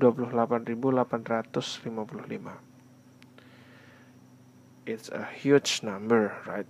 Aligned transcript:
28.855 0.00 2.72
it's 4.86 5.08
a 5.08 5.28
huge 5.30 5.82
number, 5.82 6.34
right? 6.46 6.66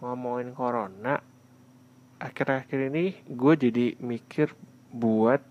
Ngomongin 0.00 0.56
corona, 0.56 1.20
akhir-akhir 2.20 2.92
ini 2.92 3.20
gue 3.28 3.54
jadi 3.56 3.86
mikir 4.00 4.52
buat 4.90 5.44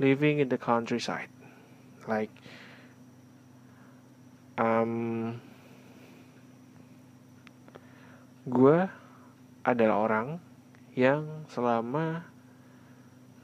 living 0.00 0.42
in 0.42 0.48
the 0.50 0.58
countryside, 0.58 1.30
like 2.10 2.32
um, 4.58 5.38
gue 8.44 8.78
adalah 9.64 9.96
orang 10.04 10.28
yang 10.92 11.48
selama 11.48 12.28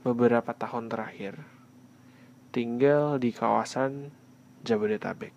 beberapa 0.05 0.53
tahun 0.53 0.89
terakhir 0.93 1.41
tinggal 2.51 3.17
di 3.23 3.31
kawasan 3.31 4.11
Jabodetabek, 4.67 5.33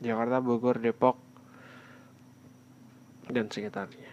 Jakarta, 0.00 0.38
Bogor, 0.40 0.78
Depok, 0.78 1.18
dan 3.30 3.50
sekitarnya. 3.50 4.12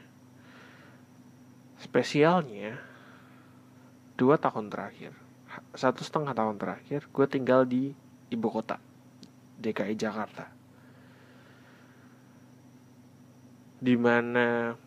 Spesialnya, 1.78 2.80
dua 4.16 4.40
tahun 4.40 4.72
terakhir, 4.72 5.12
satu 5.76 6.02
setengah 6.02 6.34
tahun 6.34 6.58
terakhir, 6.58 7.06
gue 7.12 7.26
tinggal 7.28 7.68
di 7.68 7.94
ibu 8.32 8.48
kota, 8.50 8.80
DKI 9.60 9.96
Jakarta. 10.00 10.50
Di 13.84 14.00
mana 14.00 14.80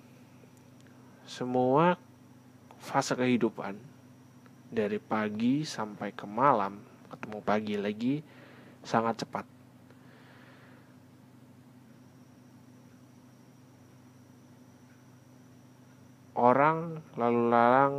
semua 1.29 2.01
fase 2.81 3.13
kehidupan 3.13 3.77
dari 4.73 4.97
pagi 4.97 5.67
sampai 5.67 6.15
ke 6.17 6.25
malam 6.25 6.81
ketemu 7.11 7.39
pagi 7.43 7.75
lagi 7.79 8.15
sangat 8.83 9.27
cepat 9.27 9.56
orang 16.37 17.01
lalu 17.17 17.43
lalang 17.49 17.95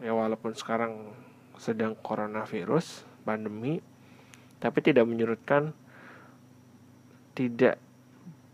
ya 0.00 0.16
walaupun 0.16 0.56
sekarang 0.56 1.12
sedang 1.60 1.92
coronavirus 2.00 3.04
pandemi 3.22 3.84
tapi 4.60 4.80
tidak 4.80 5.04
menyurutkan 5.04 5.76
tidak 7.36 7.76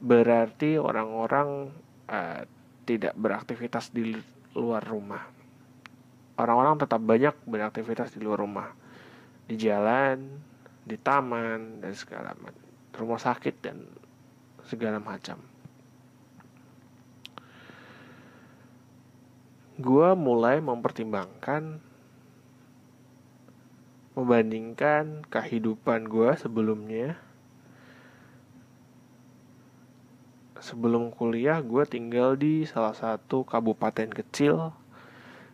berarti 0.03 0.77
orang-orang 0.77 1.71
uh, 2.11 2.43
tidak 2.87 3.19
beraktivitas 3.19 3.91
di 3.91 4.15
luar 4.55 4.85
rumah. 4.85 5.27
Orang-orang 6.39 6.79
tetap 6.79 7.03
banyak 7.03 7.35
beraktivitas 7.49 8.15
di 8.15 8.23
luar 8.23 8.39
rumah. 8.39 8.69
Di 9.47 9.59
jalan 9.59 10.39
di 10.87 10.95
taman 10.95 11.83
dan 11.83 11.93
segala 11.99 12.31
rumah 12.95 13.19
sakit 13.19 13.55
dan 13.59 13.83
segala 14.63 15.03
macam 15.03 15.43
gue 19.77 20.09
mulai 20.17 20.57
mempertimbangkan 20.65 21.77
membandingkan 24.17 25.29
kehidupan 25.29 26.09
gue 26.09 26.33
sebelumnya 26.41 27.21
sebelum 30.57 31.13
kuliah 31.13 31.61
gue 31.61 31.85
tinggal 31.85 32.41
di 32.41 32.65
salah 32.65 32.97
satu 32.97 33.45
kabupaten 33.45 34.09
kecil 34.09 34.73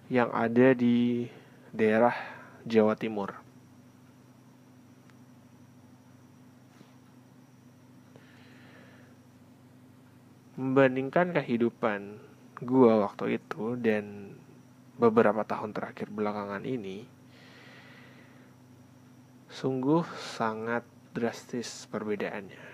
yang 0.07 0.31
ada 0.31 0.71
di 0.71 1.27
daerah 1.75 2.15
Jawa 2.63 2.95
Timur. 2.95 3.35
Membandingkan 10.55 11.35
kehidupan 11.35 12.23
gua 12.63 13.11
waktu 13.11 13.43
itu 13.43 13.75
dan 13.77 14.35
beberapa 14.97 15.43
tahun 15.43 15.75
terakhir 15.75 16.09
belakangan 16.09 16.63
ini 16.63 17.05
sungguh 19.53 20.07
sangat 20.39 20.87
drastis 21.13 21.85
perbedaannya. 21.93 22.73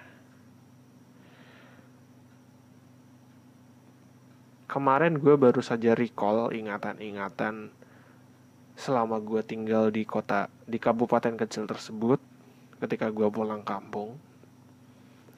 kemarin 4.69 5.17
gue 5.17 5.33
baru 5.41 5.65
saja 5.65 5.97
recall 5.97 6.53
ingatan-ingatan 6.53 7.73
selama 8.77 9.17
gue 9.19 9.41
tinggal 9.41 9.89
di 9.89 10.05
kota 10.05 10.53
di 10.69 10.77
kabupaten 10.77 11.35
kecil 11.41 11.65
tersebut 11.65 12.21
ketika 12.79 13.09
gue 13.09 13.27
pulang 13.33 13.65
kampung 13.65 14.21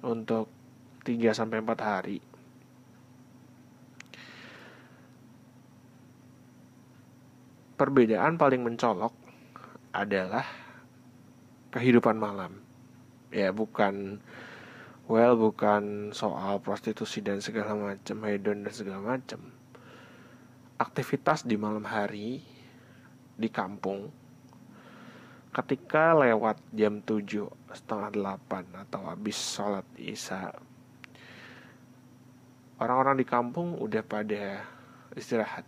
untuk 0.02 0.50
3 1.06 1.30
sampai 1.30 1.62
4 1.62 1.78
hari. 1.78 2.18
Perbedaan 7.80 8.36
paling 8.36 8.60
mencolok 8.60 9.16
adalah 9.96 10.44
kehidupan 11.72 12.20
malam. 12.20 12.60
Ya, 13.32 13.56
bukan 13.56 14.20
well 15.08 15.32
bukan 15.40 16.12
soal 16.12 16.60
prostitusi 16.60 17.24
dan 17.24 17.40
segala 17.40 17.72
macam 17.72 18.20
hedon 18.28 18.68
dan 18.68 18.74
segala 18.76 19.16
macam 19.16 19.48
aktivitas 20.76 21.48
di 21.48 21.56
malam 21.56 21.88
hari 21.88 22.44
di 23.40 23.48
kampung 23.48 24.12
ketika 25.50 26.14
lewat 26.14 26.62
jam 26.76 27.02
7 27.02 27.26
setengah 27.74 28.12
8 28.14 28.86
atau 28.86 29.08
habis 29.10 29.34
sholat 29.34 29.82
isya 29.98 30.54
orang-orang 32.78 33.18
di 33.18 33.26
kampung 33.26 33.74
udah 33.82 34.06
pada 34.06 34.62
istirahat 35.18 35.66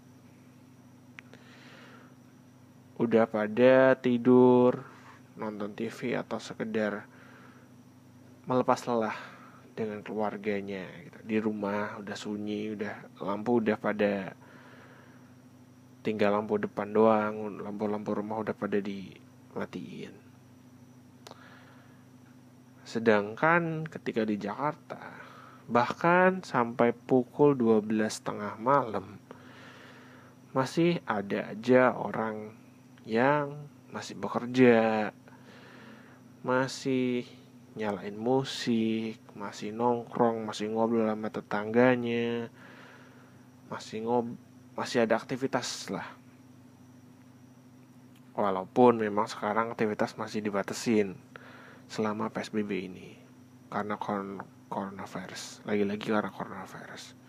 udah 3.01 3.25
pada 3.25 3.97
tidur 3.97 4.85
nonton 5.41 5.73
TV 5.73 6.13
atau 6.13 6.37
sekedar 6.37 7.09
melepas 8.45 8.85
lelah 8.85 9.17
dengan 9.73 10.05
keluarganya 10.05 10.85
gitu. 11.01 11.19
di 11.25 11.37
rumah 11.41 11.97
udah 11.97 12.17
sunyi 12.17 12.77
udah 12.77 13.17
lampu 13.25 13.65
udah 13.65 13.77
pada 13.81 14.37
tinggal 16.05 16.37
lampu 16.37 16.61
depan 16.61 16.93
doang 16.93 17.63
lampu-lampu 17.63 18.13
rumah 18.13 18.45
udah 18.45 18.53
pada 18.53 18.83
di 18.83 19.09
matiin 19.57 20.13
sedangkan 22.85 23.89
ketika 23.89 24.29
di 24.29 24.37
Jakarta 24.37 25.01
bahkan 25.71 26.45
sampai 26.45 26.93
pukul 26.93 27.57
12 27.57 27.89
tengah 28.21 28.61
malam 28.61 29.17
masih 30.53 31.01
ada 31.09 31.57
aja 31.57 31.97
orang 31.97 32.53
yang 33.05 33.57
masih 33.91 34.15
bekerja 34.17 35.11
masih 36.43 37.23
nyalain 37.79 38.19
musik, 38.19 39.23
masih 39.33 39.71
nongkrong, 39.73 40.45
masih 40.45 40.69
ngobrol 40.75 41.07
sama 41.07 41.31
tetangganya, 41.31 42.51
masih 43.71 44.05
ngob 44.05 44.27
masih 44.75 45.07
ada 45.07 45.17
aktivitas 45.17 45.89
lah. 45.89 46.05
Walaupun 48.35 48.99
memang 48.99 49.29
sekarang 49.29 49.71
aktivitas 49.71 50.19
masih 50.19 50.43
dibatasin 50.43 51.15
selama 51.87 52.33
PSBB 52.33 52.71
ini 52.91 53.09
karena 53.69 53.97
coronavirus. 54.69 55.63
Lagi-lagi 55.69 56.07
karena 56.11 56.33
coronavirus. 56.33 57.22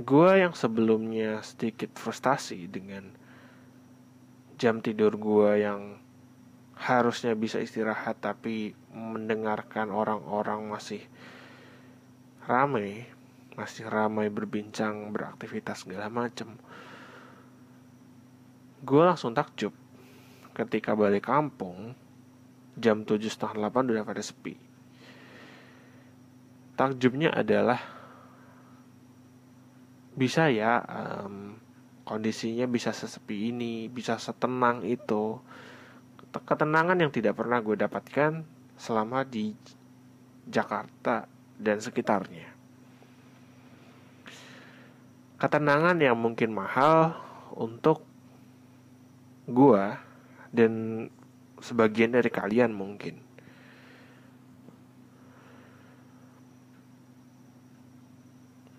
Gue 0.00 0.40
yang 0.40 0.56
sebelumnya 0.56 1.44
sedikit 1.44 1.92
frustasi 1.92 2.64
dengan 2.72 3.12
jam 4.56 4.80
tidur 4.80 5.20
gue 5.20 5.60
yang 5.60 6.00
harusnya 6.80 7.36
bisa 7.36 7.60
istirahat 7.60 8.16
tapi 8.24 8.72
mendengarkan 8.96 9.92
orang-orang 9.92 10.72
masih 10.72 11.04
ramai 12.48 13.04
masih 13.60 13.92
ramai 13.92 14.32
berbincang 14.32 15.12
beraktivitas 15.12 15.84
segala 15.84 16.08
macem. 16.08 16.56
Gue 18.80 19.04
langsung 19.04 19.36
takjub. 19.36 19.76
Ketika 20.56 20.96
balik 20.96 21.28
kampung 21.28 21.92
jam 22.72 23.04
tujuh 23.04 23.28
setengah 23.28 23.60
delapan 23.60 23.84
udah 23.92 24.04
pada 24.08 24.24
sepi. 24.24 24.56
Takjubnya 26.80 27.36
adalah 27.36 27.99
bisa 30.14 30.50
ya 30.50 30.82
um, 30.86 31.54
kondisinya 32.02 32.66
bisa 32.66 32.90
sesepi 32.90 33.54
ini, 33.54 33.86
bisa 33.86 34.18
setenang 34.18 34.82
itu. 34.82 35.38
Ketenangan 36.30 36.98
yang 36.98 37.10
tidak 37.14 37.38
pernah 37.38 37.62
gue 37.62 37.78
dapatkan 37.78 38.42
selama 38.74 39.22
di 39.22 39.54
Jakarta 40.50 41.26
dan 41.54 41.78
sekitarnya. 41.78 42.50
Ketenangan 45.38 45.96
yang 46.02 46.18
mungkin 46.18 46.50
mahal 46.52 47.16
untuk 47.54 48.04
gue 49.46 49.84
dan 50.50 51.06
sebagian 51.62 52.14
dari 52.14 52.28
kalian 52.28 52.74
mungkin. 52.74 53.29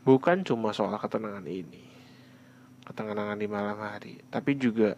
Bukan 0.02 0.42
cuma 0.42 0.74
soal 0.74 0.98
ketenangan 0.98 1.46
ini 1.46 1.92
ketenangan 2.92 3.38
di 3.38 3.48
malam 3.48 3.80
hari, 3.80 4.20
tapi 4.28 4.58
juga 4.58 4.98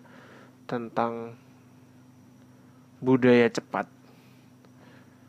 tentang 0.65 1.37
budaya 3.03 3.45
cepat. 3.51 3.85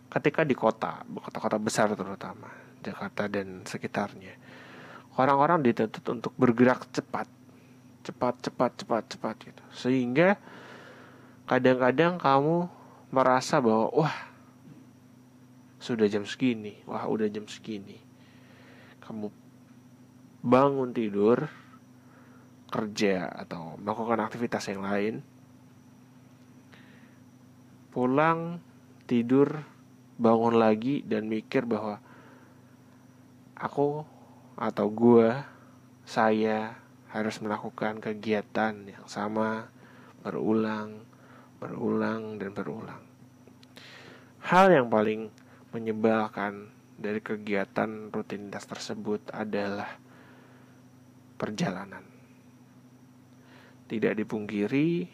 Ketika 0.08 0.46
di 0.46 0.54
kota, 0.54 1.02
kota-kota 1.02 1.58
besar 1.58 1.90
terutama 1.92 2.48
Jakarta 2.80 3.26
dan 3.26 3.66
sekitarnya, 3.66 4.38
orang-orang 5.18 5.60
dituntut 5.60 6.06
untuk 6.08 6.32
bergerak 6.38 6.86
cepat, 6.94 7.26
cepat, 8.06 8.34
cepat, 8.40 8.70
cepat, 8.78 9.02
cepat 9.10 9.34
gitu. 9.42 9.64
Sehingga 9.74 10.38
kadang-kadang 11.50 12.16
kamu 12.16 12.70
merasa 13.10 13.58
bahwa 13.58 13.90
wah 13.90 14.16
sudah 15.82 16.06
jam 16.06 16.22
segini, 16.24 16.78
wah 16.86 17.04
udah 17.10 17.26
jam 17.26 17.44
segini. 17.50 17.98
Kamu 19.02 19.43
bangun 20.44 20.92
tidur, 20.92 21.48
kerja 22.68 23.32
atau 23.32 23.80
melakukan 23.80 24.20
aktivitas 24.20 24.68
yang 24.68 24.84
lain 24.84 25.24
pulang 27.94 28.58
tidur 29.06 29.62
bangun 30.18 30.58
lagi 30.58 31.06
dan 31.06 31.30
mikir 31.30 31.62
bahwa 31.62 32.02
aku 33.54 34.02
atau 34.58 34.86
gue 34.90 35.30
saya 36.02 36.74
harus 37.14 37.38
melakukan 37.38 38.02
kegiatan 38.02 38.74
yang 38.90 39.06
sama 39.06 39.70
berulang 40.26 41.06
berulang 41.62 42.36
dan 42.36 42.50
berulang. 42.50 43.00
Hal 44.44 44.74
yang 44.74 44.90
paling 44.90 45.30
menyebalkan 45.70 46.68
dari 46.98 47.22
kegiatan 47.22 48.10
rutinitas 48.10 48.66
tersebut 48.66 49.32
adalah 49.32 50.02
perjalanan. 51.36 52.02
Tidak 53.84 54.14
dipungkiri 54.16 55.06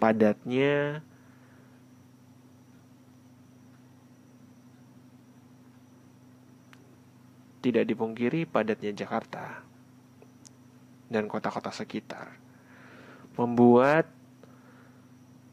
padatnya 0.00 1.04
tidak 7.60 7.84
dipungkiri 7.84 8.48
padatnya 8.48 8.92
Jakarta 8.96 9.60
dan 11.10 11.28
kota-kota 11.28 11.74
sekitar. 11.74 12.38
Membuat 13.36 14.08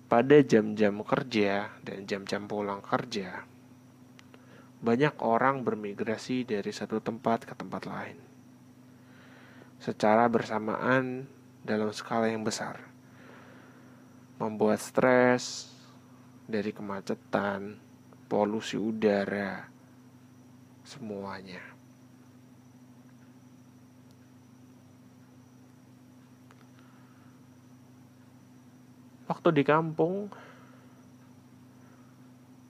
pada 0.07 0.39
jam-jam 0.39 1.03
kerja 1.03 1.67
dan 1.83 2.07
jam-jam 2.07 2.47
pulang 2.47 2.79
kerja 2.79 3.43
banyak 4.77 5.19
orang 5.19 5.67
bermigrasi 5.67 6.47
dari 6.47 6.71
satu 6.71 7.03
tempat 7.03 7.43
ke 7.43 7.53
tempat 7.57 7.83
lain 7.89 8.26
secara 9.77 10.25
bersamaan 10.25 11.29
dalam 11.61 11.93
skala 11.93 12.31
yang 12.31 12.41
besar. 12.41 12.79
Membuat 14.37 14.81
stres 14.81 15.73
dari 16.45 16.69
kemacetan, 16.71 17.75
polusi 18.29 18.77
udara, 18.77 19.65
semuanya. 20.85 21.59
Waktu 29.27 29.49
di 29.51 29.63
kampung, 29.67 30.31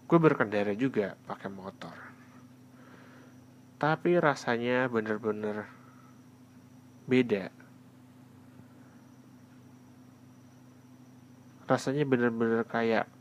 gue 0.09 0.19
berkendara 0.19 0.73
juga 0.73 1.13
pakai 1.29 1.53
motor. 1.53 1.93
Tapi 3.77 4.17
rasanya 4.17 4.89
bener-bener 4.89 5.76
beda 7.07 7.49
rasanya 11.67 12.07
bener-bener 12.07 12.63
kayak 12.63 13.11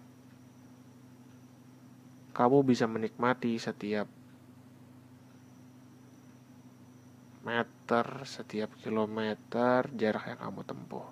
kamu 2.37 2.69
bisa 2.69 2.85
menikmati 2.85 3.57
setiap 3.57 4.07
meter, 7.47 8.07
setiap 8.27 8.75
kilometer 8.83 9.89
jarak 9.95 10.35
yang 10.35 10.41
kamu 10.43 10.61
tempuh. 10.67 11.07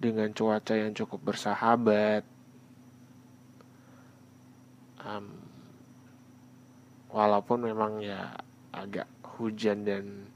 Dengan 0.00 0.32
cuaca 0.32 0.74
yang 0.74 0.96
cukup 0.96 1.20
bersahabat, 1.28 2.24
um, 5.04 5.26
walaupun 7.12 7.68
memang 7.68 8.00
ya 8.00 8.32
agak 8.72 9.06
hujan 9.36 9.84
dan 9.84 10.31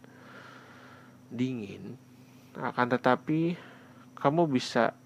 dingin, 1.30 1.98
akan 2.56 2.86
tetapi 2.96 3.58
kamu 4.16 4.48
bisa 4.48 4.96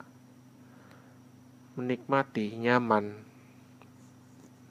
menikmati 1.74 2.54
nyaman 2.60 3.16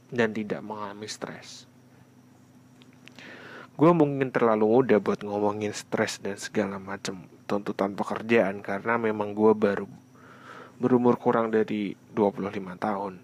dan 0.09 0.29
tidak 0.33 0.61
mengalami 0.61 1.07
stres. 1.09 1.69
Gue 3.79 3.95
mungkin 3.95 4.27
terlalu 4.27 4.67
muda 4.67 4.99
buat 4.99 5.23
ngomongin 5.23 5.71
stres 5.71 6.19
dan 6.19 6.35
segala 6.35 6.75
macam 6.83 7.31
tuntutan 7.47 7.95
pekerjaan 7.95 8.59
karena 8.59 8.99
memang 8.99 9.31
gue 9.31 9.55
baru 9.55 9.87
berumur 10.79 11.15
kurang 11.15 11.47
dari 11.47 11.95
25 12.11 12.75
tahun. 12.75 13.23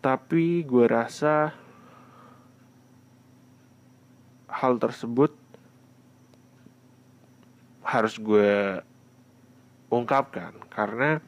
Tapi 0.00 0.64
gue 0.64 0.86
rasa 0.88 1.52
hal 4.48 4.80
tersebut 4.80 5.43
harus 7.84 8.16
gue 8.16 8.80
ungkapkan 9.92 10.56
karena 10.72 11.20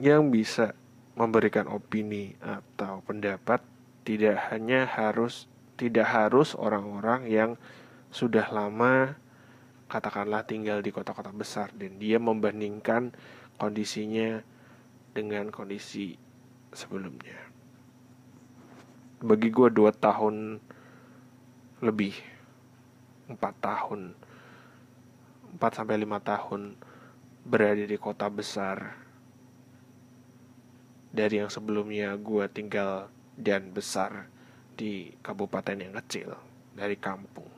yang 0.00 0.32
bisa 0.32 0.72
memberikan 1.12 1.68
opini 1.68 2.32
atau 2.40 3.04
pendapat 3.04 3.60
tidak 4.08 4.40
hanya 4.48 4.88
harus 4.88 5.44
tidak 5.76 6.08
harus 6.08 6.56
orang-orang 6.56 7.28
yang 7.28 7.50
sudah 8.08 8.48
lama 8.48 9.14
katakanlah 9.90 10.46
tinggal 10.48 10.80
di 10.80 10.88
kota-kota 10.94 11.34
besar 11.34 11.68
dan 11.76 12.00
dia 12.00 12.16
membandingkan 12.16 13.12
kondisinya 13.60 14.40
dengan 15.12 15.50
kondisi 15.50 16.14
sebelumnya. 16.70 17.36
Bagi 19.20 19.52
gue 19.52 19.68
dua 19.68 19.92
tahun 19.92 20.62
lebih, 21.84 22.14
empat 23.30 23.54
tahun, 23.62 24.12
empat 25.56 25.72
sampai 25.78 25.96
lima 26.02 26.18
tahun 26.18 26.74
berada 27.46 27.86
di 27.86 27.96
kota 27.96 28.26
besar. 28.26 28.98
Dari 31.10 31.42
yang 31.42 31.50
sebelumnya 31.50 32.14
gue 32.14 32.46
tinggal 32.50 33.10
dan 33.34 33.74
besar 33.74 34.30
di 34.78 35.10
kabupaten 35.22 35.74
yang 35.74 35.94
kecil 35.98 36.38
dari 36.74 36.94
kampung. 36.94 37.50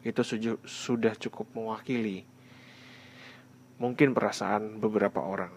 Itu 0.00 0.24
sudah 0.64 1.12
cukup 1.20 1.52
mewakili 1.52 2.24
mungkin 3.78 4.10
perasaan 4.10 4.82
beberapa 4.82 5.22
orang. 5.22 5.54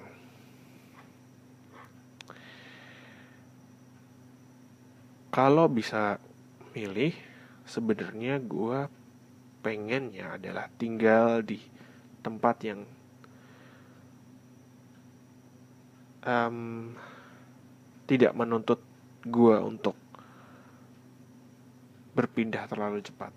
Kalau 5.31 5.71
bisa 5.71 6.19
milih 6.75 7.15
sebenarnya 7.63 8.37
gue 8.43 8.91
pengennya 9.61 10.35
adalah 10.35 10.67
tinggal 10.75 11.45
di 11.45 11.61
tempat 12.21 12.57
yang 12.65 12.81
um, 16.25 16.91
tidak 18.05 18.33
menuntut 18.33 18.81
gue 19.25 19.57
untuk 19.61 19.97
berpindah 22.11 22.67
terlalu 22.67 23.05
cepat. 23.05 23.31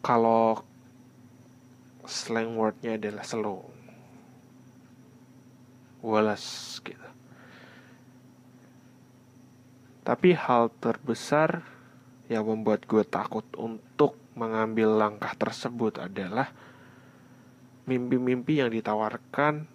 Kalau 0.00 0.64
slang 2.08 2.56
wordnya 2.56 2.96
adalah 2.96 3.22
slow, 3.22 3.68
walas 6.00 6.78
gitu. 6.80 7.08
Tapi 10.00 10.32
hal 10.32 10.72
terbesar 10.80 11.62
yang 12.30 12.46
membuat 12.46 12.86
gue 12.86 13.02
takut 13.02 13.44
untuk 13.58 14.14
mengambil 14.38 14.94
langkah 14.94 15.34
tersebut 15.34 15.98
adalah 15.98 16.54
mimpi-mimpi 17.90 18.62
yang 18.62 18.70
ditawarkan 18.70 19.66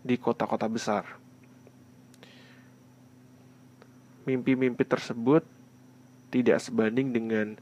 di 0.00 0.16
kota-kota 0.16 0.64
besar 0.66 1.26
mimpi-mimpi 4.26 4.82
tersebut 4.82 5.46
tidak 6.34 6.58
sebanding 6.58 7.14
dengan 7.14 7.54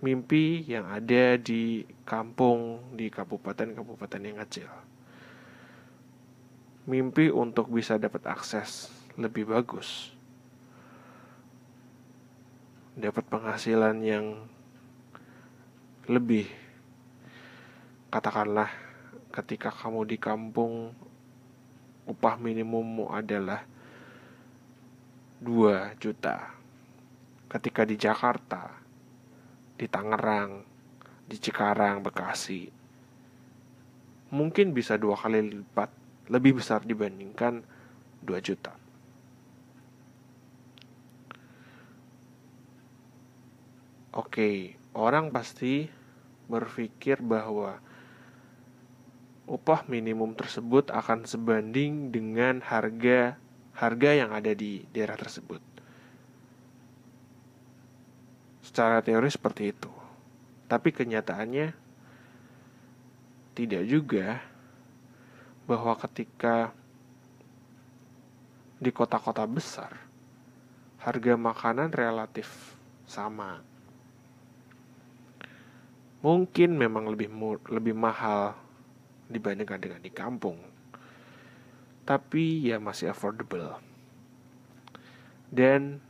mimpi 0.00 0.66
yang 0.66 0.88
ada 0.88 1.36
di 1.38 1.84
kampung, 2.02 2.80
di 2.96 3.12
kabupaten-kabupaten 3.12 4.22
yang 4.24 4.40
kecil. 4.42 4.66
Mimpi 6.88 7.30
untuk 7.30 7.70
bisa 7.70 8.00
dapat 8.00 8.26
akses 8.26 8.90
lebih 9.14 9.52
bagus, 9.52 10.10
dapat 12.92 13.24
penghasilan 13.24 13.96
yang 14.04 14.26
lebih. 16.12 16.44
Katakanlah, 18.12 18.68
ketika 19.32 19.72
kamu 19.72 20.04
di 20.04 20.20
kampung, 20.20 20.92
upah 22.04 22.36
minimummu 22.36 23.08
adalah 23.08 23.64
2 25.40 25.96
juta. 25.96 26.52
Ketika 27.48 27.88
di 27.88 27.96
Jakarta, 27.96 28.76
di 29.80 29.88
Tangerang, 29.88 30.60
di 31.24 31.36
Cikarang, 31.40 32.04
Bekasi, 32.04 32.68
mungkin 34.32 34.76
bisa 34.76 35.00
dua 35.00 35.16
kali 35.16 35.48
lipat 35.48 35.88
lebih 36.28 36.60
besar 36.60 36.84
dibandingkan 36.84 37.64
2 38.20 38.36
juta. 38.44 38.81
Oke, 44.12 44.76
orang 44.92 45.32
pasti 45.32 45.88
berpikir 46.44 47.24
bahwa 47.24 47.80
upah 49.48 49.88
minimum 49.88 50.36
tersebut 50.36 50.92
akan 50.92 51.24
sebanding 51.24 52.12
dengan 52.12 52.60
harga 52.60 53.40
harga 53.72 54.10
yang 54.12 54.30
ada 54.36 54.52
di 54.52 54.84
daerah 54.92 55.16
tersebut. 55.16 55.64
Secara 58.60 59.00
teori 59.00 59.32
seperti 59.32 59.72
itu. 59.72 59.92
Tapi 60.68 60.88
kenyataannya 60.92 61.72
tidak 63.56 63.84
juga 63.88 64.40
bahwa 65.64 65.96
ketika 65.96 66.72
di 68.76 68.92
kota-kota 68.92 69.48
besar 69.48 69.94
harga 71.00 71.34
makanan 71.36 71.88
relatif 71.92 72.76
sama. 73.08 73.71
Mungkin 76.22 76.78
memang 76.78 77.10
lebih 77.10 77.28
lebih 77.66 77.94
mahal 77.98 78.54
dibandingkan 79.26 79.82
dengan 79.82 80.00
di 80.00 80.10
kampung 80.14 80.72
tapi 82.02 82.66
ya 82.66 82.82
masih 82.82 83.14
affordable. 83.14 83.78
Dan 85.52 86.02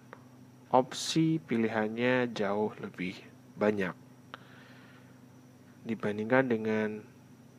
opsi 0.73 1.43
pilihannya 1.43 2.31
jauh 2.33 2.73
lebih 2.81 3.19
banyak 3.59 3.93
dibandingkan 5.83 6.45
dengan 6.47 6.89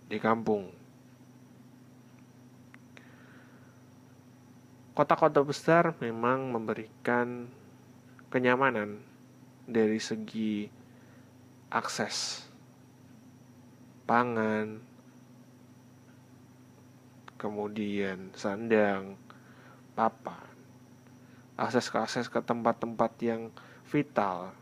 di 0.07 0.17
kampung. 0.17 0.71
Kota-kota 4.93 5.41
besar 5.41 5.97
memang 5.99 6.53
memberikan 6.53 7.49
kenyamanan 8.29 9.01
dari 9.65 9.97
segi 9.97 10.69
akses. 11.73 12.45
Pangan, 14.05 14.77
kemudian 17.41 18.29
sandang, 18.37 19.17
papan, 19.97 20.53
akses 21.57 21.89
ke 21.89 21.97
akses 21.97 22.29
ke 22.29 22.37
tempat-tempat 22.45 23.11
yang 23.25 23.49
vital 23.89 24.53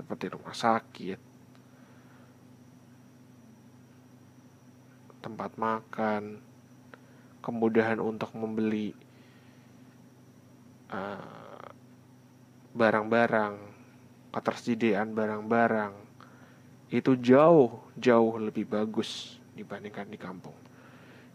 seperti 0.00 0.32
rumah 0.32 0.56
sakit, 0.56 1.20
tempat 5.20 5.60
makan, 5.60 6.40
kemudahan 7.44 8.00
untuk 8.00 8.32
membeli 8.32 8.96
uh, 10.88 11.68
barang-barang, 12.72 13.54
ketersediaan 14.32 15.12
barang-barang 15.12 16.05
itu 16.90 17.18
jauh 17.18 17.82
jauh 17.98 18.34
lebih 18.38 18.66
bagus 18.68 19.40
dibandingkan 19.56 20.06
di 20.06 20.18
kampung 20.20 20.54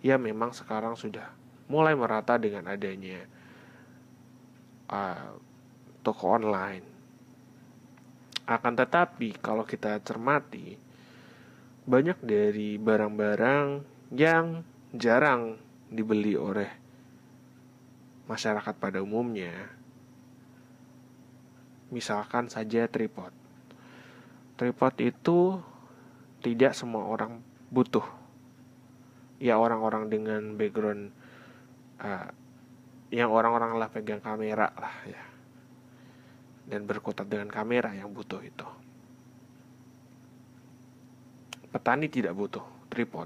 ya 0.01 0.17
memang 0.17 0.55
sekarang 0.55 0.97
sudah 0.97 1.29
mulai 1.71 1.95
merata 1.95 2.35
dengan 2.35 2.67
adanya 2.67 3.23
uh, 4.91 5.39
toko 6.03 6.35
online. 6.35 6.85
Akan 8.43 8.75
tetapi 8.75 9.39
kalau 9.39 9.63
kita 9.63 10.03
cermati 10.03 10.75
banyak 11.87 12.19
dari 12.19 12.75
barang-barang 12.75 13.67
yang 14.11 14.67
jarang 14.91 15.55
dibeli 15.87 16.35
oleh 16.35 16.67
masyarakat 18.27 18.75
pada 18.75 18.99
umumnya. 18.99 19.55
Misalkan 21.95 22.51
saja 22.51 22.87
tripod. 22.91 23.40
Tripod 24.61 24.93
itu 25.01 25.57
tidak 26.45 26.77
semua 26.77 27.09
orang 27.09 27.41
butuh. 27.73 28.05
Ya 29.41 29.57
orang-orang 29.57 30.05
dengan 30.05 30.53
background 30.53 31.09
uh, 31.97 32.29
yang 33.09 33.33
orang-orang 33.33 33.73
lah 33.81 33.89
pegang 33.89 34.21
kamera 34.21 34.69
lah 34.77 34.93
ya. 35.09 35.23
Dan 36.69 36.85
berkutat 36.85 37.25
dengan 37.25 37.49
kamera 37.49 37.89
yang 37.89 38.13
butuh 38.13 38.37
itu. 38.45 38.69
Petani 41.73 42.05
tidak 42.05 42.37
butuh 42.37 42.61
tripod. 42.93 43.25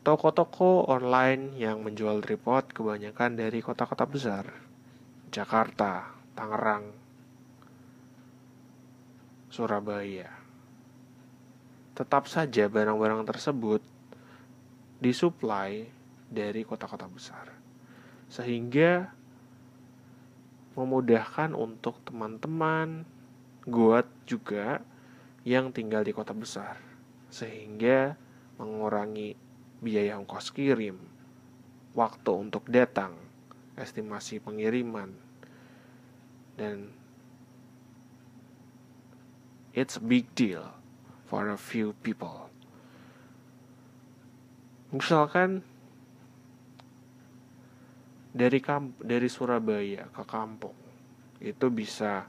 Toko-toko 0.00 0.88
online 0.88 1.52
yang 1.60 1.84
menjual 1.84 2.24
tripod 2.24 2.72
kebanyakan 2.72 3.36
dari 3.36 3.60
kota-kota 3.60 4.08
besar. 4.08 4.48
Jakarta, 5.28 6.13
Tangerang, 6.34 6.90
Surabaya 9.48 10.44
tetap 11.94 12.26
saja 12.26 12.66
barang-barang 12.66 13.22
tersebut 13.22 13.78
disuplai 14.98 15.86
dari 16.26 16.66
kota-kota 16.66 17.06
besar. 17.06 17.54
Sehingga 18.26 19.14
memudahkan 20.74 21.54
untuk 21.54 22.02
teman-teman 22.02 23.06
gue 23.62 23.98
juga 24.26 24.82
yang 25.46 25.70
tinggal 25.70 26.02
di 26.02 26.10
kota 26.10 26.34
besar 26.34 26.76
sehingga 27.30 28.18
mengurangi 28.58 29.38
biaya 29.78 30.18
ongkos 30.18 30.50
kirim 30.50 30.98
waktu 31.94 32.32
untuk 32.34 32.66
datang 32.66 33.14
estimasi 33.78 34.42
pengiriman 34.42 35.14
dan 36.54 36.90
it's 39.74 39.98
a 39.98 40.04
big 40.04 40.30
deal 40.38 40.74
for 41.26 41.50
a 41.50 41.58
few 41.58 41.94
people. 42.06 42.46
Misalkan 44.94 45.66
dari 48.30 48.58
kamp 48.62 48.98
dari 49.02 49.26
Surabaya 49.26 50.06
ke 50.10 50.22
kampung 50.26 50.74
itu 51.42 51.66
bisa 51.70 52.26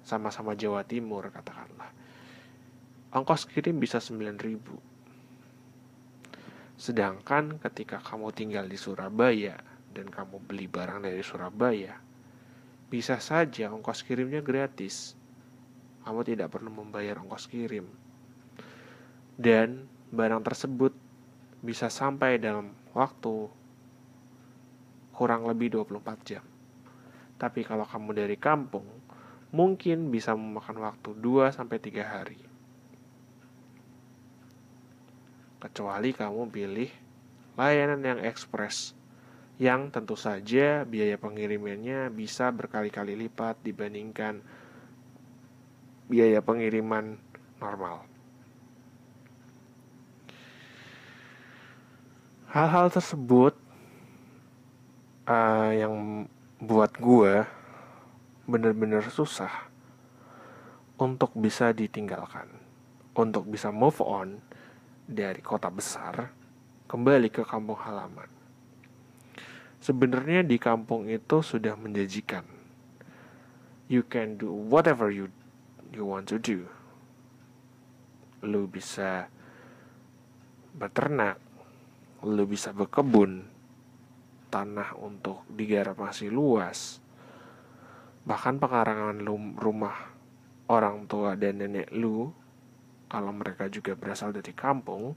sama-sama 0.00 0.56
Jawa 0.56 0.84
Timur 0.84 1.28
katakanlah. 1.28 1.92
Ongkos 3.12 3.48
kirim 3.48 3.80
bisa 3.80 4.00
9000 4.00 4.96
sedangkan 6.76 7.56
ketika 7.56 8.04
kamu 8.04 8.36
tinggal 8.36 8.68
di 8.68 8.76
Surabaya 8.76 9.56
dan 9.96 10.12
kamu 10.12 10.44
beli 10.44 10.68
barang 10.68 11.08
dari 11.08 11.24
Surabaya 11.24 11.96
bisa 12.86 13.18
saja 13.18 13.70
ongkos 13.72 14.06
kirimnya 14.06 14.40
gratis 14.40 15.18
kamu 16.06 16.22
tidak 16.22 16.54
perlu 16.54 16.70
membayar 16.70 17.18
ongkos 17.18 17.50
kirim 17.50 17.86
dan 19.36 19.84
barang 20.14 20.40
tersebut 20.40 20.96
bisa 21.60 21.92
sampai 21.92 22.40
dalam 22.40 22.72
waktu 22.96 23.52
kurang 25.12 25.44
lebih 25.44 25.76
24 25.76 26.28
jam. 26.28 26.44
Tapi 27.36 27.64
kalau 27.68 27.84
kamu 27.84 28.16
dari 28.16 28.36
kampung, 28.40 28.84
mungkin 29.52 30.08
bisa 30.08 30.32
memakan 30.32 30.80
waktu 30.80 31.12
2 31.20 31.52
sampai 31.52 31.76
3 31.76 32.00
hari. 32.00 32.40
Kecuali 35.60 36.16
kamu 36.16 36.48
pilih 36.48 36.90
layanan 37.60 38.00
yang 38.00 38.20
ekspres 38.24 38.95
yang 39.56 39.88
tentu 39.88 40.20
saja 40.20 40.84
biaya 40.84 41.16
pengirimannya 41.16 42.12
bisa 42.12 42.52
berkali-kali 42.52 43.16
lipat 43.16 43.56
dibandingkan 43.64 44.44
biaya 46.12 46.44
pengiriman 46.44 47.16
normal. 47.56 48.04
Hal-hal 52.52 52.92
tersebut 52.92 53.56
uh, 55.28 55.72
yang 55.72 56.24
buat 56.60 56.92
gue 56.96 57.44
bener-bener 58.46 59.08
susah 59.08 59.68
untuk 60.96 61.32
bisa 61.36 61.72
ditinggalkan, 61.72 62.48
untuk 63.16 63.48
bisa 63.48 63.68
move 63.72 64.00
on 64.04 64.40
dari 65.04 65.40
kota 65.40 65.68
besar 65.68 66.32
kembali 66.88 67.28
ke 67.28 67.42
kampung 67.44 67.76
halaman. 67.76 68.35
Sebenarnya 69.86 70.42
di 70.42 70.58
kampung 70.58 71.06
itu 71.06 71.46
sudah 71.46 71.78
menjanjikan. 71.78 72.42
You 73.86 74.02
can 74.02 74.34
do 74.34 74.50
whatever 74.50 75.14
you 75.14 75.30
you 75.94 76.02
want 76.02 76.26
to 76.34 76.42
do. 76.42 76.66
Lu 78.42 78.66
bisa 78.66 79.30
beternak, 80.74 81.38
lu 82.26 82.50
bisa 82.50 82.74
berkebun, 82.74 83.46
tanah 84.50 84.98
untuk 84.98 85.46
digarap 85.54 86.02
masih 86.02 86.34
luas. 86.34 86.98
Bahkan 88.26 88.58
pekarangan 88.58 89.22
rumah 89.54 89.94
orang 90.66 91.06
tua 91.06 91.38
dan 91.38 91.62
nenek 91.62 91.94
lu, 91.94 92.34
kalau 93.06 93.30
mereka 93.30 93.70
juga 93.70 93.94
berasal 93.94 94.34
dari 94.34 94.50
kampung, 94.50 95.14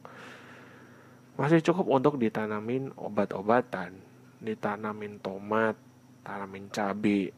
masih 1.41 1.57
cukup 1.65 1.89
untuk 1.89 2.21
ditanamin 2.21 2.93
obat-obatan, 2.93 4.08
ditanamin 4.39 5.19
tomat, 5.19 5.75
tanamin 6.23 6.71
cabai, 6.71 7.31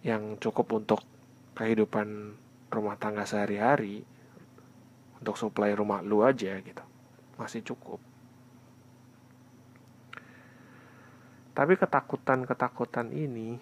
yang 0.00 0.40
cukup 0.40 0.80
untuk 0.80 1.00
kehidupan 1.52 2.36
rumah 2.72 2.96
tangga 2.96 3.28
sehari-hari, 3.28 4.04
untuk 5.20 5.36
suplai 5.36 5.76
rumah 5.76 6.00
lu 6.00 6.24
aja 6.24 6.56
gitu, 6.60 6.84
masih 7.36 7.60
cukup. 7.64 8.00
Tapi 11.52 11.74
ketakutan-ketakutan 11.74 13.10
ini 13.10 13.58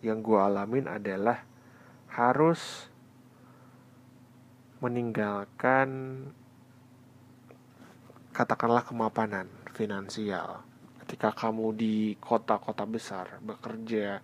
yang 0.00 0.24
gue 0.24 0.38
alamin 0.40 0.88
adalah 0.88 1.44
harus 2.14 2.88
meninggalkan 4.86 6.22
katakanlah 8.30 8.86
kemapanan 8.86 9.50
finansial. 9.74 10.62
Ketika 11.02 11.34
kamu 11.34 11.74
di 11.74 12.14
kota-kota 12.22 12.86
besar 12.86 13.42
bekerja 13.42 14.22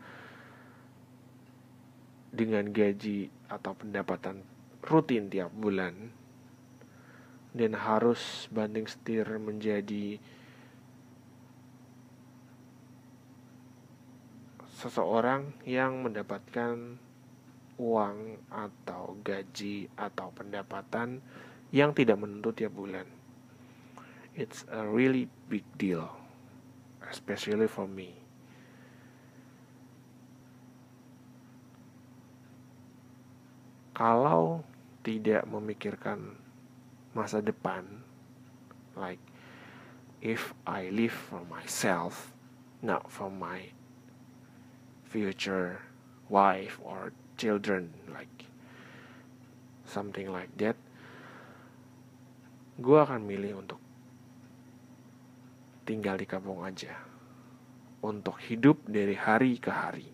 dengan 2.31 2.71
gaji 2.71 3.27
atau 3.51 3.75
pendapatan 3.75 4.47
rutin 4.87 5.27
tiap 5.27 5.51
bulan 5.51 5.95
dan 7.53 7.75
harus 7.75 8.47
banding 8.49 8.87
setir 8.87 9.27
menjadi 9.43 10.17
seseorang 14.79 15.55
yang 15.67 16.03
mendapatkan 16.03 16.99
uang 17.81 18.49
atau 18.53 19.17
gaji 19.25 19.89
atau 19.97 20.29
pendapatan 20.33 21.23
yang 21.73 21.97
tidak 21.97 22.21
menentu 22.21 22.53
tiap 22.53 22.77
bulan. 22.77 23.09
It's 24.33 24.65
a 24.73 24.85
really 24.85 25.29
big 25.49 25.65
deal, 25.77 26.09
especially 27.09 27.69
for 27.69 27.85
me. 27.89 28.17
Kalau 33.93 34.65
tidak 35.05 35.45
memikirkan 35.45 36.37
masa 37.13 37.45
depan 37.45 37.85
like 38.97 39.21
if 40.25 40.57
I 40.65 40.89
live 40.89 41.13
for 41.13 41.45
myself 41.45 42.33
not 42.81 43.13
for 43.13 43.29
my 43.29 43.69
future 45.05 45.85
wife 46.33 46.81
or 46.81 47.13
children 47.43 47.91
like 48.15 48.47
something 49.83 50.31
like 50.31 50.55
that 50.55 50.79
gue 52.79 52.99
akan 52.99 53.27
milih 53.27 53.59
untuk 53.59 53.83
tinggal 55.83 56.17
di 56.17 56.27
kampung 56.27 56.63
aja. 56.63 56.95
Untuk 58.03 58.41
hidup 58.43 58.83
dari 58.87 59.15
hari 59.15 59.63
ke 59.63 59.71
hari. 59.71 60.09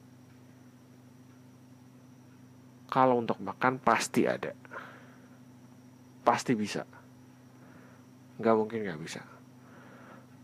Kalau 2.88 3.20
untuk 3.20 3.40
makan 3.40 3.80
pasti 3.80 4.28
ada. 4.28 4.52
Pasti 6.24 6.52
bisa. 6.52 6.84
Nggak 8.36 8.56
mungkin 8.56 8.78
nggak 8.84 9.00
bisa. 9.00 9.24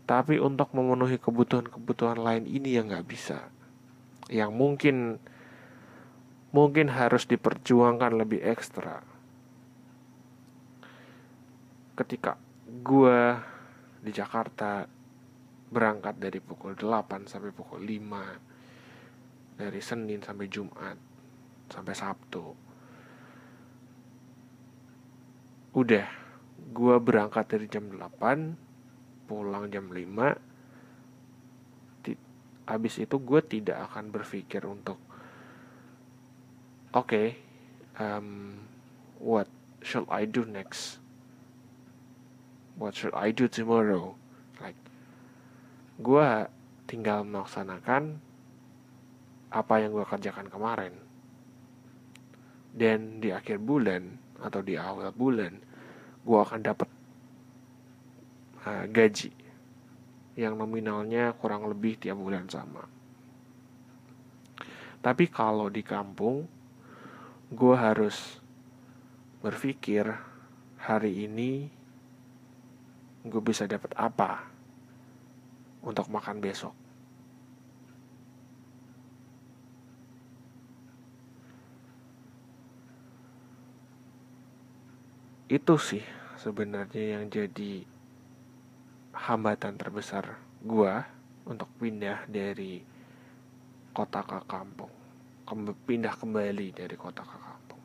Tapi 0.05 0.37
untuk 0.37 0.73
memenuhi 0.73 1.17
kebutuhan-kebutuhan 1.21 2.21
lain 2.21 2.45
ini 2.49 2.77
yang 2.77 2.89
nggak 2.89 3.05
bisa. 3.05 3.49
Yang 4.29 4.51
mungkin 4.53 4.95
mungkin 6.55 6.87
harus 6.87 7.27
diperjuangkan 7.27 8.15
lebih 8.15 8.39
ekstra. 8.39 9.03
Ketika 11.99 12.39
gue 12.63 13.19
di 13.99 14.15
Jakarta 14.15 14.87
berangkat 15.67 16.15
dari 16.15 16.39
pukul 16.39 16.79
8 16.79 17.27
sampai 17.27 17.51
pukul 17.51 17.83
5 17.83 19.59
dari 19.59 19.81
Senin 19.83 20.23
sampai 20.23 20.47
Jumat 20.47 20.95
sampai 21.67 21.95
Sabtu 21.97 22.45
udah 25.75 26.07
gue 26.71 26.95
berangkat 27.01 27.49
dari 27.49 27.65
jam 27.67 27.89
8 27.89 29.27
pulang 29.27 29.65
jam 29.73 29.89
5 29.89 30.55
habis 32.65 32.97
itu 32.97 33.21
gue 33.21 33.41
tidak 33.45 33.77
akan 33.91 34.09
berpikir 34.09 34.65
untuk 34.65 34.97
okay, 36.95 37.35
um, 37.99 38.55
what 39.19 39.51
should 39.83 40.07
I 40.07 40.23
do 40.23 40.47
next? 40.47 40.97
What 42.79 42.95
should 42.95 43.13
I 43.13 43.35
do 43.35 43.51
tomorrow? 43.51 44.15
Like 44.63 44.79
gue 45.99 46.27
tinggal 46.87 47.27
melaksanakan 47.27 48.23
apa 49.51 49.73
yang 49.83 49.91
gue 49.91 50.07
kerjakan 50.07 50.47
kemarin. 50.47 50.95
Dan 52.75 53.23
di 53.23 53.31
akhir 53.31 53.59
bulan 53.59 54.19
atau 54.39 54.59
di 54.59 54.75
awal 54.75 55.11
bulan 55.15 55.55
gue 56.25 56.39
akan 56.39 56.59
dapat 56.59 56.89
uh, 58.67 58.83
gaji 58.91 59.31
yang 60.35 60.59
nominalnya 60.59 61.31
kurang 61.39 61.63
lebih 61.71 61.95
tiap 61.95 62.19
bulan 62.19 62.43
sama. 62.51 62.83
Tapi 64.99 65.29
kalau 65.31 65.71
di 65.71 65.85
kampung, 65.85 66.43
gue 67.53 67.75
harus 67.77 68.41
berpikir 69.45 70.09
hari 70.81 71.29
ini 71.29 71.69
gue 73.25 73.41
bisa 73.41 73.69
dapat 73.69 73.93
apa 73.93 74.49
untuk 75.85 76.09
makan 76.09 76.41
besok. 76.41 76.73
Itu 85.45 85.77
sih 85.77 86.01
sebenarnya 86.41 87.21
yang 87.21 87.29
jadi 87.29 87.85
hambatan 89.13 89.77
terbesar 89.77 90.41
gua 90.65 91.05
untuk 91.45 91.69
pindah 91.77 92.25
dari 92.25 92.81
kota 93.93 94.25
ke 94.25 94.41
kampung 94.49 95.04
pindah 95.85 96.17
kembali 96.17 96.73
dari 96.73 96.95
kota 96.97 97.21
ke 97.21 97.37
kampung. 97.37 97.83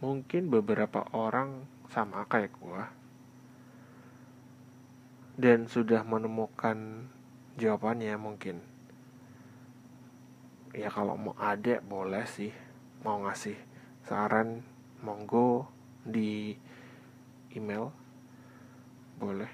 Mungkin 0.00 0.42
beberapa 0.48 1.04
orang 1.12 1.68
sama 1.92 2.24
kayak 2.24 2.56
gua 2.56 2.88
dan 5.36 5.68
sudah 5.68 6.04
menemukan 6.04 7.08
jawabannya 7.60 8.16
mungkin. 8.16 8.64
Ya 10.72 10.88
kalau 10.88 11.20
mau 11.20 11.36
ada 11.36 11.84
boleh 11.84 12.24
sih 12.24 12.52
mau 13.04 13.20
ngasih 13.24 13.56
saran 14.04 14.64
monggo 15.04 15.68
di 16.04 16.56
email 17.52 17.99
boleh. 19.20 19.52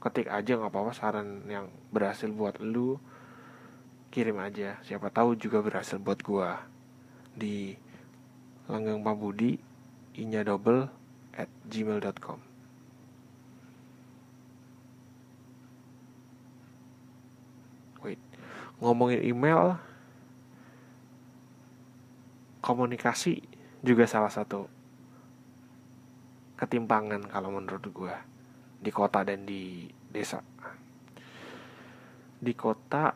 Ketik 0.00 0.32
aja 0.32 0.56
nggak 0.56 0.72
apa-apa 0.72 0.96
saran 0.96 1.44
yang 1.44 1.68
berhasil 1.92 2.32
buat 2.32 2.56
lu 2.64 2.96
kirim 4.08 4.40
aja. 4.40 4.80
Siapa 4.80 5.12
tahu 5.12 5.36
juga 5.36 5.60
berhasil 5.60 6.00
buat 6.00 6.24
gua. 6.24 6.64
Di 7.36 7.76
langgeng 8.70 9.04
pambudi 9.04 9.60
inya 10.18 10.46
double 10.46 10.86
at 11.34 11.50
gmail.com 11.66 12.38
wait 18.02 18.20
ngomongin 18.78 19.26
email 19.26 19.78
komunikasi 22.62 23.42
juga 23.82 24.06
salah 24.06 24.30
satu 24.30 24.70
ketimpangan 26.60 27.24
kalau 27.26 27.54
menurut 27.56 27.84
gue 27.90 28.29
di 28.80 28.88
kota 28.88 29.20
dan 29.20 29.44
di 29.44 29.84
desa. 30.08 30.40
Di 32.40 32.56
kota 32.56 33.12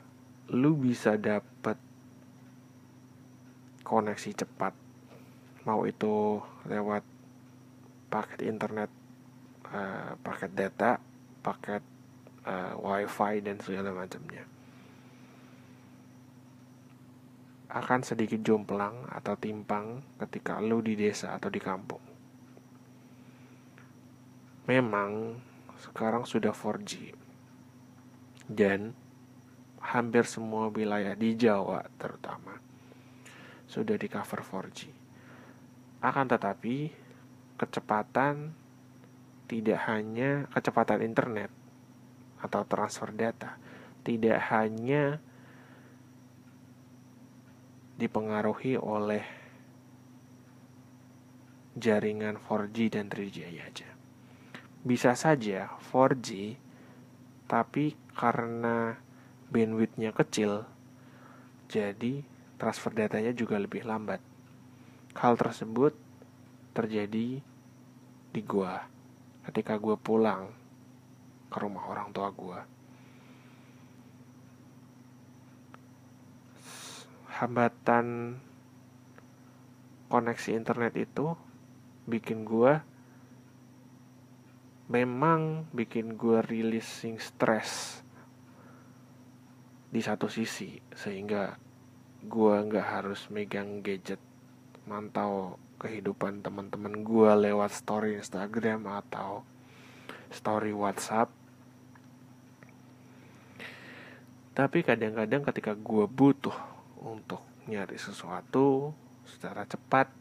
lu 0.53 0.77
bisa 0.77 1.17
dapet 1.17 1.81
koneksi 3.81 4.31
cepat. 4.45 4.77
Mau 5.65 5.89
itu 5.89 6.45
lewat 6.69 7.01
paket 8.13 8.45
internet 8.45 8.93
uh, 9.73 10.13
paket 10.21 10.53
data 10.53 11.01
paket 11.41 11.81
uh, 12.45 12.77
wifi 12.77 13.41
dan 13.41 13.57
segala 13.65 13.97
macamnya. 13.97 14.45
Akan 17.73 18.05
sedikit 18.05 18.45
jomplang 18.45 19.09
atau 19.09 19.35
timpang 19.41 20.05
ketika 20.21 20.61
lu 20.61 20.85
di 20.85 20.95
desa 20.95 21.35
atau 21.35 21.49
di 21.49 21.59
kampung. 21.59 22.01
Memang 24.65 25.37
sekarang 25.85 26.25
sudah 26.25 26.57
4G. 26.57 27.13
Dan 28.49 28.97
hampir 29.85 30.25
semua 30.25 30.73
wilayah 30.73 31.13
di 31.13 31.37
Jawa 31.37 31.85
terutama 32.01 32.57
sudah 33.69 33.97
di 34.01 34.09
cover 34.09 34.41
4G. 34.41 34.89
Akan 36.01 36.29
tetapi 36.29 36.93
kecepatan 37.61 38.53
tidak 39.45 39.81
hanya 39.89 40.49
kecepatan 40.53 41.05
internet 41.05 41.53
atau 42.41 42.65
transfer 42.65 43.13
data, 43.13 43.57
tidak 44.05 44.41
hanya 44.53 45.21
dipengaruhi 47.97 48.77
oleh 48.77 49.25
jaringan 51.75 52.37
4G 52.37 52.77
dan 52.93 53.07
3G 53.09 53.39
aja. 53.59 53.94
Bisa 54.85 55.17
saja 55.17 55.73
4G 55.91 56.61
tapi 57.49 57.97
karena 58.13 59.01
bandwidthnya 59.49 60.13
kecil 60.13 60.69
jadi 61.73 62.21
transfer 62.61 62.93
datanya 62.93 63.33
juga 63.33 63.57
lebih 63.57 63.83
lambat. 63.89 64.21
Hal 65.17 65.41
tersebut 65.41 65.97
terjadi 66.77 67.41
di 68.35 68.41
gua 68.45 68.85
ketika 69.49 69.81
gua 69.81 69.97
pulang 69.97 70.53
ke 71.49 71.57
rumah 71.57 71.89
orang 71.89 72.13
tua 72.13 72.29
gua. 72.29 72.61
hambatan 77.35 78.39
koneksi 80.07 80.55
internet 80.55 80.95
itu 80.95 81.35
bikin 82.07 82.47
gue 82.47 82.79
memang 84.89 85.65
bikin 85.73 86.21
gue 86.21 86.45
releasing 86.45 87.17
stress 87.17 88.03
di 89.89 90.03
satu 90.05 90.29
sisi 90.29 90.77
sehingga 90.93 91.57
gue 92.25 92.55
nggak 92.69 92.89
harus 93.01 93.31
megang 93.33 93.81
gadget 93.81 94.21
mantau 94.85 95.57
kehidupan 95.81 96.45
teman-teman 96.45 97.05
gue 97.05 97.31
lewat 97.49 97.73
story 97.73 98.21
Instagram 98.21 98.85
atau 98.89 99.45
story 100.33 100.73
WhatsApp. 100.73 101.33
Tapi 104.55 104.87
kadang-kadang 104.87 105.43
ketika 105.51 105.73
gue 105.75 106.07
butuh 106.07 106.55
untuk 107.03 107.43
nyari 107.67 107.97
sesuatu 107.97 108.93
secara 109.25 109.65
cepat 109.65 110.13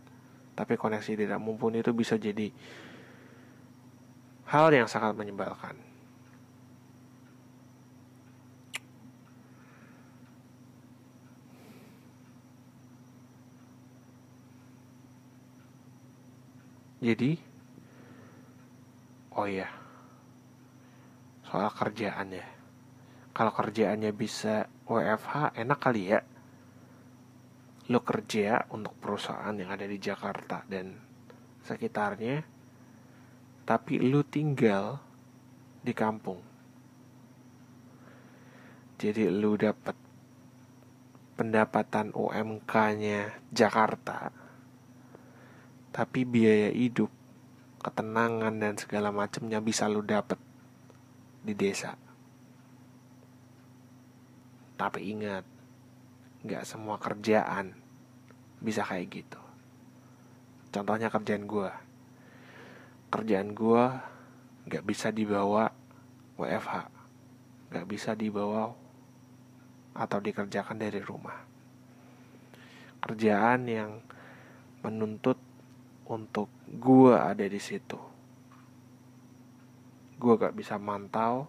tapi 0.53 0.77
koneksi 0.77 1.17
tidak 1.17 1.39
mumpuni 1.41 1.81
itu 1.81 1.91
bisa 1.91 2.15
jadi 2.15 2.53
hal 4.53 4.69
yang 4.69 4.85
sangat 4.85 5.17
menyebalkan. 5.17 5.73
Jadi, 17.01 17.35
oh 19.35 19.49
ya, 19.49 19.67
soal 21.49 21.67
kerjaan 21.73 22.31
ya. 22.31 22.47
Kalau 23.33 23.51
kerjaannya 23.51 24.13
bisa 24.13 24.69
WFH, 24.85 25.57
enak 25.57 25.79
kali 25.81 26.13
ya 26.13 26.21
lo 27.91 27.99
kerja 27.99 28.63
untuk 28.71 28.95
perusahaan 28.95 29.51
yang 29.51 29.67
ada 29.67 29.83
di 29.83 29.99
Jakarta 29.99 30.63
dan 30.71 30.95
sekitarnya 31.67 32.52
tapi 33.63 33.95
lo 33.95 34.27
tinggal 34.27 34.99
di 35.79 35.95
kampung. 35.95 36.39
Jadi 38.99 39.27
lo 39.31 39.55
dapat 39.55 39.95
pendapatan 41.39 42.11
UMK-nya 42.11 43.39
Jakarta. 43.51 44.31
Tapi 45.93 46.19
biaya 46.27 46.71
hidup 46.75 47.11
ketenangan 47.83 48.55
dan 48.59 48.75
segala 48.79 49.11
macamnya 49.11 49.59
bisa 49.59 49.87
lo 49.87 50.03
dapat 50.03 50.39
di 51.43 51.51
desa. 51.55 51.95
Tapi 54.75 54.99
ingat 55.07 55.45
nggak 56.43 56.63
semua 56.67 56.99
kerjaan 56.99 57.75
bisa 58.59 58.83
kayak 58.83 59.07
gitu. 59.11 59.41
Contohnya 60.71 61.07
kerjaan 61.07 61.47
gue 61.47 61.92
kerjaan 63.13 63.53
gue 63.53 63.83
nggak 64.65 64.81
bisa 64.81 65.13
dibawa 65.13 65.69
WFH 66.41 66.73
nggak 67.69 67.85
bisa 67.85 68.17
dibawa 68.17 68.73
atau 69.93 70.17
dikerjakan 70.17 70.81
dari 70.81 70.97
rumah. 71.05 71.37
Kerjaan 72.97 73.69
yang 73.69 74.01
menuntut 74.81 75.37
untuk 76.09 76.49
gue 76.65 77.13
ada 77.13 77.45
di 77.45 77.61
situ. 77.61 78.01
Gue 80.17 80.33
gak 80.39 80.55
bisa 80.55 80.79
mantau 80.81 81.45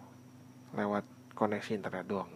lewat 0.75 1.07
koneksi 1.35 1.79
internet 1.79 2.05
doang 2.05 2.31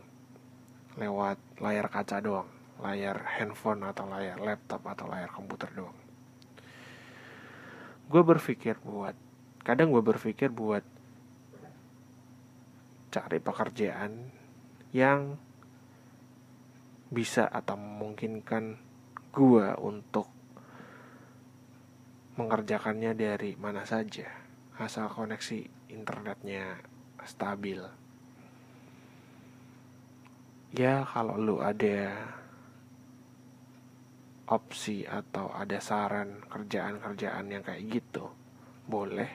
lewat 1.00 1.40
layar 1.64 1.88
kaca 1.88 2.20
doang 2.24 2.48
layar 2.84 3.24
handphone 3.40 3.84
atau 3.88 4.08
layar 4.08 4.40
laptop 4.40 4.84
atau 4.88 5.08
layar 5.08 5.32
komputer 5.32 5.72
doang 5.76 5.99
gue 8.10 8.22
berpikir 8.26 8.82
buat 8.82 9.14
kadang 9.62 9.94
gue 9.94 10.02
berpikir 10.02 10.50
buat 10.50 10.82
cari 13.14 13.38
pekerjaan 13.38 14.34
yang 14.94 15.38
bisa 17.10 17.46
atau 17.50 17.78
memungkinkan 17.78 18.78
gue 19.34 19.68
untuk 19.82 20.30
mengerjakannya 22.38 23.14
dari 23.14 23.54
mana 23.58 23.86
saja 23.86 24.30
asal 24.80 25.12
koneksi 25.12 25.92
internetnya 25.92 26.80
stabil. 27.28 27.84
Ya 30.72 31.04
kalau 31.04 31.36
lu 31.36 31.60
ada 31.60 32.30
opsi 34.50 35.06
atau 35.06 35.54
ada 35.54 35.78
saran 35.78 36.42
kerjaan-kerjaan 36.50 37.46
yang 37.54 37.62
kayak 37.62 37.86
gitu 37.86 38.34
boleh 38.90 39.30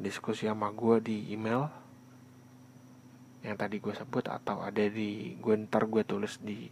diskusi 0.00 0.48
sama 0.48 0.72
gue 0.72 0.96
di 1.04 1.36
email 1.36 1.68
yang 3.44 3.60
tadi 3.60 3.76
gue 3.76 3.92
sebut 3.92 4.24
atau 4.24 4.64
ada 4.64 4.88
di 4.88 5.36
gue 5.36 5.54
ntar 5.68 5.84
gue 5.84 6.00
tulis 6.00 6.40
di 6.40 6.64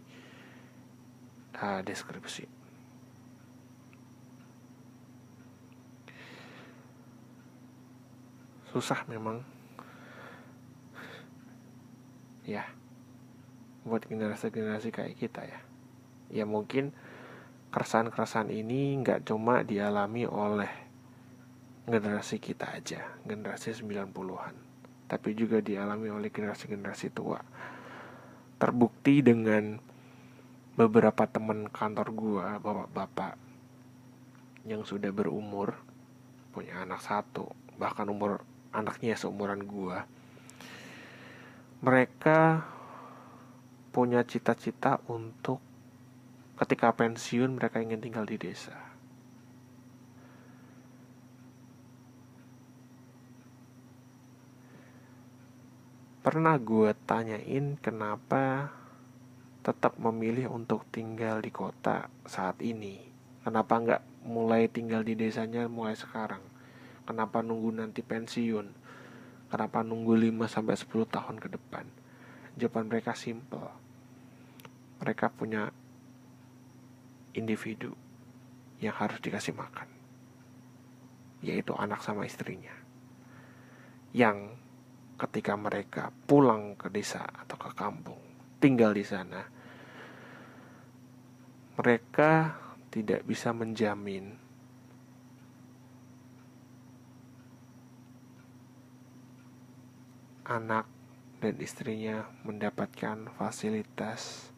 uh, 1.61 1.85
deskripsi. 1.85 2.49
Susah 8.73 9.05
memang. 9.05 9.45
Ya 12.41 12.65
buat 13.83 14.03
generasi-generasi 14.07 14.89
kayak 14.95 15.15
kita 15.19 15.43
ya 15.43 15.59
ya 16.33 16.49
mungkin 16.49 16.89
keresahan-keresahan 17.69 18.49
ini 18.49 18.97
nggak 19.05 19.29
cuma 19.29 19.61
dialami 19.61 20.25
oleh 20.25 20.69
generasi 21.85 22.41
kita 22.41 22.73
aja 22.73 23.05
generasi 23.23 23.77
90-an 23.77 24.73
tapi 25.13 25.37
juga 25.37 25.61
dialami 25.61 26.09
oleh 26.09 26.33
generasi-generasi 26.33 27.13
tua. 27.13 27.37
Terbukti 28.57 29.21
dengan 29.21 29.77
beberapa 30.73 31.29
teman 31.29 31.69
kantor 31.69 32.07
gua 32.17 32.45
bapak-bapak 32.57 33.37
yang 34.65 34.81
sudah 34.81 35.13
berumur 35.13 35.77
punya 36.49 36.81
anak 36.81 37.03
satu 37.05 37.53
bahkan 37.77 38.09
umur 38.09 38.41
anaknya 38.73 39.13
seumuran 39.13 39.69
gua 39.69 40.09
mereka 41.85 42.65
punya 43.93 44.25
cita-cita 44.25 44.97
untuk 45.05 45.61
ketika 46.53 46.93
pensiun 46.93 47.57
mereka 47.57 47.81
ingin 47.81 48.01
tinggal 48.01 48.25
di 48.25 48.37
desa. 48.37 48.77
Pernah 56.23 56.55
gue 56.55 56.95
tanyain 57.03 57.75
kenapa 57.83 58.71
tetap 59.59 59.99
memilih 59.99 60.47
untuk 60.47 60.87
tinggal 60.87 61.43
di 61.43 61.51
kota 61.51 62.07
saat 62.23 62.63
ini. 62.63 63.03
Kenapa 63.43 63.75
nggak 63.75 64.01
mulai 64.23 64.71
tinggal 64.71 65.03
di 65.03 65.19
desanya 65.19 65.67
mulai 65.67 65.99
sekarang? 65.99 66.39
Kenapa 67.03 67.43
nunggu 67.43 67.75
nanti 67.75 67.99
pensiun? 67.99 68.71
Kenapa 69.51 69.83
nunggu 69.83 70.15
5 70.15 70.47
sampai 70.47 70.75
10 70.79 71.11
tahun 71.11 71.35
ke 71.43 71.47
depan? 71.59 71.85
Jawaban 72.55 72.87
mereka 72.87 73.11
simple 73.11 73.83
mereka 75.03 75.27
punya 75.27 75.75
individu 77.33 77.93
yang 78.79 78.93
harus 78.93 79.19
dikasih 79.19 79.53
makan 79.57 79.89
yaitu 81.43 81.75
anak 81.75 81.99
sama 81.99 82.23
istrinya 82.23 82.71
yang 84.15 84.55
ketika 85.19 85.57
mereka 85.57 86.13
pulang 86.29 86.77
ke 86.79 86.87
desa 86.87 87.25
atau 87.25 87.57
ke 87.59 87.69
kampung 87.75 88.21
tinggal 88.61 88.95
di 88.95 89.03
sana 89.03 89.43
mereka 91.73 92.55
tidak 92.93 93.25
bisa 93.25 93.49
menjamin 93.49 94.37
anak 100.45 100.85
dan 101.41 101.57
istrinya 101.59 102.29
mendapatkan 102.45 103.27
fasilitas 103.35 104.52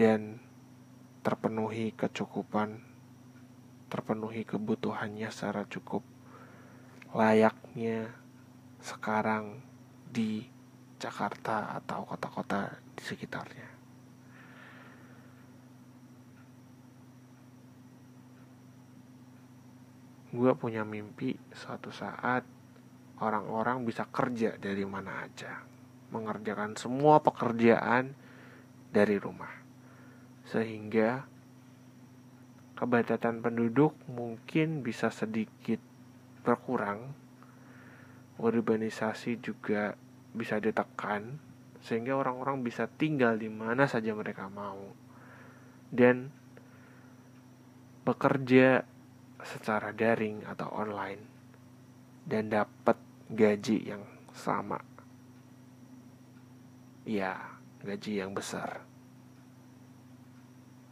dan 0.00 0.40
terpenuhi 1.20 1.92
kecukupan, 1.92 2.80
terpenuhi 3.92 4.48
kebutuhannya 4.48 5.28
secara 5.28 5.68
cukup 5.68 6.00
layaknya 7.12 8.08
sekarang 8.80 9.60
di 10.08 10.48
Jakarta 10.96 11.76
atau 11.76 12.08
kota-kota 12.08 12.80
di 12.96 13.02
sekitarnya. 13.04 13.68
Gue 20.32 20.52
punya 20.56 20.80
mimpi 20.88 21.36
suatu 21.52 21.92
saat 21.92 22.48
orang-orang 23.20 23.84
bisa 23.84 24.08
kerja 24.08 24.56
dari 24.56 24.88
mana 24.88 25.28
aja, 25.28 25.60
mengerjakan 26.08 26.72
semua 26.80 27.20
pekerjaan 27.20 28.16
dari 28.88 29.20
rumah 29.20 29.59
sehingga 30.50 31.30
kepadatan 32.74 33.38
penduduk 33.38 33.94
mungkin 34.10 34.82
bisa 34.82 35.14
sedikit 35.14 35.78
berkurang. 36.42 37.14
Urbanisasi 38.40 39.38
juga 39.38 39.94
bisa 40.34 40.58
ditekan 40.58 41.38
sehingga 41.80 42.18
orang-orang 42.18 42.66
bisa 42.66 42.90
tinggal 42.90 43.38
di 43.38 43.46
mana 43.46 43.86
saja 43.86 44.10
mereka 44.10 44.50
mau. 44.50 44.90
Dan 45.86 46.34
bekerja 48.02 48.82
secara 49.44 49.94
daring 49.94 50.42
atau 50.50 50.66
online 50.74 51.22
dan 52.26 52.50
dapat 52.50 52.98
gaji 53.30 53.86
yang 53.86 54.02
sama. 54.34 54.82
Ya 57.06 57.38
gaji 57.84 58.18
yang 58.24 58.34
besar 58.34 58.89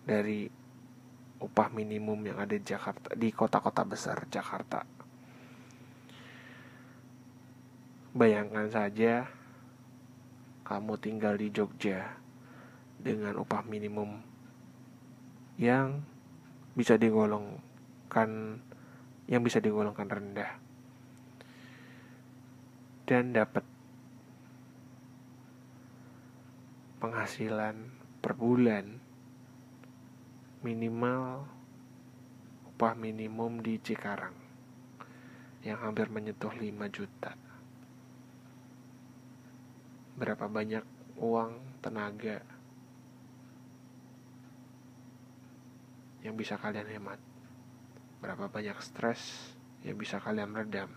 dari 0.09 0.49
upah 1.45 1.69
minimum 1.69 2.25
yang 2.25 2.41
ada 2.41 2.57
di 2.57 2.65
Jakarta 2.65 3.13
di 3.13 3.29
kota-kota 3.29 3.85
besar 3.85 4.25
Jakarta. 4.33 4.81
Bayangkan 8.17 8.73
saja 8.73 9.29
kamu 10.65 10.97
tinggal 10.97 11.37
di 11.37 11.53
Jogja 11.53 12.09
dengan 12.97 13.37
upah 13.37 13.61
minimum 13.69 14.17
yang 15.61 16.01
bisa 16.73 16.97
digolongkan 16.97 18.59
yang 19.29 19.45
bisa 19.45 19.61
digolongkan 19.61 20.09
rendah 20.09 20.53
dan 23.05 23.37
dapat 23.37 23.63
penghasilan 26.99 27.77
per 28.19 28.35
bulan 28.35 28.98
minimal 30.59 31.47
upah 32.75 32.99
minimum 32.99 33.63
di 33.63 33.79
Cikarang 33.79 34.35
yang 35.63 35.79
hampir 35.79 36.11
menyentuh 36.11 36.51
5 36.51 36.67
juta. 36.91 37.35
Berapa 40.19 40.51
banyak 40.51 40.83
uang, 41.19 41.79
tenaga 41.79 42.43
yang 46.27 46.35
bisa 46.35 46.59
kalian 46.59 46.91
hemat? 46.91 47.23
Berapa 48.19 48.51
banyak 48.51 48.79
stres 48.83 49.55
yang 49.87 49.95
bisa 49.95 50.19
kalian 50.19 50.51
redam? 50.59 50.91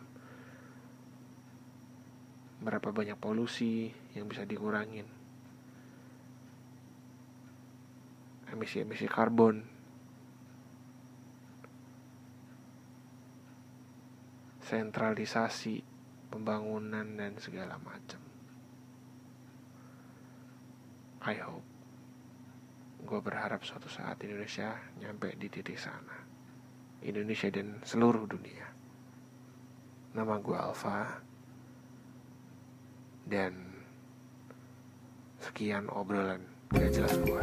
Berapa 2.62 2.89
banyak 2.89 3.17
polusi 3.17 3.93
yang 4.17 4.26
bisa 4.26 4.41
dikurangin? 4.41 5.20
Emisi-emisi 8.52 9.08
karbon. 9.08 9.64
Sentralisasi 14.62 15.84
pembangunan 16.32 17.08
dan 17.16 17.36
segala 17.40 17.76
macam. 17.80 18.20
I 21.28 21.36
hope. 21.44 21.68
Gue 23.04 23.20
berharap 23.20 23.66
suatu 23.68 23.92
saat 23.92 24.22
Indonesia 24.24 24.78
nyampe 25.02 25.36
di 25.36 25.52
titik 25.52 25.76
sana. 25.76 26.16
Indonesia 27.02 27.50
dan 27.52 27.82
seluruh 27.84 28.30
dunia. 28.30 28.68
Nama 30.16 30.36
gue 30.40 30.58
Alfa 30.58 31.00
dan 33.28 33.54
sekian 35.42 35.90
obrolan 35.90 36.51
gak 36.71 36.88
jelas 36.95 37.15
gue 37.19 37.41